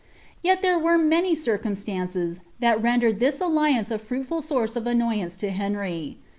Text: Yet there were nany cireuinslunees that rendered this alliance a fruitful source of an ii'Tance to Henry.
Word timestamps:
Yet 0.41 0.63
there 0.63 0.79
were 0.79 0.97
nany 0.97 1.33
cireuinslunees 1.33 2.39
that 2.59 2.81
rendered 2.81 3.19
this 3.19 3.39
alliance 3.39 3.91
a 3.91 3.99
fruitful 3.99 4.41
source 4.41 4.75
of 4.75 4.87
an 4.87 4.97
ii'Tance 4.97 5.37
to 5.37 5.51
Henry. 5.51 6.17